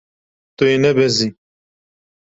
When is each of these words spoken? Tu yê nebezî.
Tu 0.55 0.63
yê 0.69 0.77
nebezî. 0.83 1.29